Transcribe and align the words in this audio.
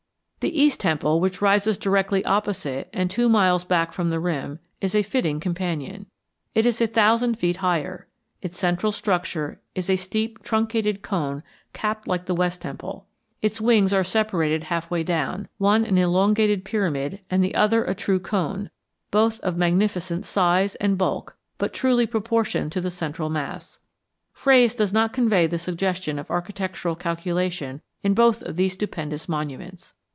The 0.43 0.59
East 0.59 0.79
Temple, 0.79 1.19
which 1.21 1.39
rises 1.39 1.77
directly 1.77 2.25
opposite 2.25 2.89
and 2.91 3.11
two 3.11 3.29
miles 3.29 3.63
back 3.63 3.93
from 3.93 4.09
the 4.09 4.19
rim, 4.19 4.57
is 4.81 4.95
a 4.95 5.03
fitting 5.03 5.39
companion. 5.39 6.07
It 6.55 6.65
is 6.65 6.81
a 6.81 6.87
thousand 6.87 7.35
feet 7.35 7.57
higher. 7.57 8.07
Its 8.41 8.57
central 8.57 8.91
structure 8.91 9.61
is 9.75 9.87
a 9.87 9.95
steep 9.95 10.41
truncated 10.41 11.03
cone 11.03 11.43
capped 11.73 12.07
like 12.07 12.25
the 12.25 12.33
West 12.33 12.63
Temple. 12.63 13.05
Its 13.43 13.61
wings 13.61 13.93
are 13.93 14.03
separated 14.03 14.63
half 14.63 14.89
way 14.89 15.03
down, 15.03 15.47
one 15.59 15.85
an 15.85 15.99
elongated 15.99 16.65
pyramid 16.65 17.19
and 17.29 17.43
the 17.43 17.53
other 17.53 17.83
a 17.83 17.93
true 17.93 18.19
cone, 18.19 18.71
both 19.11 19.39
of 19.41 19.57
magnificent 19.57 20.25
size 20.25 20.73
and 20.77 20.97
bulk 20.97 21.37
but 21.59 21.71
truly 21.71 22.07
proportioned 22.07 22.71
to 22.71 22.81
the 22.81 22.89
central 22.89 23.29
mass. 23.29 23.77
Phrase 24.33 24.73
does 24.73 24.91
not 24.91 25.13
convey 25.13 25.45
the 25.45 25.59
suggestion 25.59 26.17
of 26.17 26.31
architectural 26.31 26.95
calculation 26.95 27.83
in 28.01 28.15
both 28.15 28.41
of 28.41 28.55
these 28.55 28.73
stupendous 28.73 29.29
monuments. 29.29 29.93